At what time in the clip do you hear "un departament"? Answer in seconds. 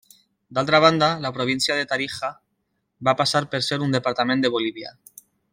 3.89-4.45